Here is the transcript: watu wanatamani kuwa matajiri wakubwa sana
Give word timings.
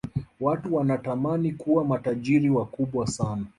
watu 0.39 0.75
wanatamani 0.75 1.51
kuwa 1.51 1.85
matajiri 1.85 2.49
wakubwa 2.49 3.07
sana 3.07 3.45